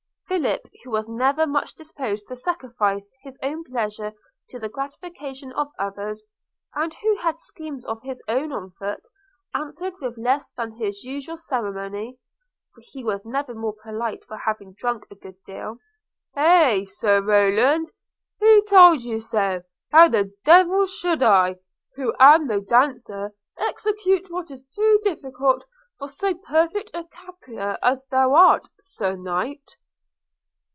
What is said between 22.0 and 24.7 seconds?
am no dancer, execute what is